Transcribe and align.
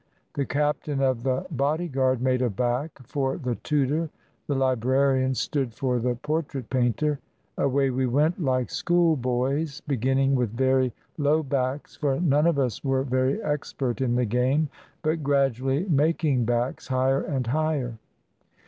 The 0.33 0.47
captain 0.47 0.99
of 0.99 1.21
the 1.21 1.45
body 1.51 1.87
guard 1.87 2.23
"made 2.23 2.41
a 2.41 2.49
back" 2.49 3.03
for 3.05 3.37
the 3.37 3.53
tutor, 3.53 4.09
the 4.47 4.55
librarian 4.55 5.35
stood 5.35 5.75
for 5.75 5.99
the 5.99 6.15
portrait 6.15 6.71
painter. 6.71 7.19
Away 7.55 7.91
we 7.91 8.07
went, 8.07 8.41
like 8.43 8.71
schoolboys, 8.71 9.81
beginning 9.81 10.33
with 10.33 10.57
very 10.57 10.91
"low 11.19 11.43
backs," 11.43 11.95
for 11.97 12.19
none 12.19 12.47
of 12.47 12.57
us 12.57 12.83
were 12.83 13.03
very 13.03 13.43
expert 13.43 14.01
in 14.01 14.15
the 14.15 14.25
game, 14.25 14.69
but 15.03 15.21
gradually 15.21 15.85
"making 15.87 16.45
backs" 16.45 16.87
higher 16.87 17.21
and 17.21 17.45
higher. 17.45 17.99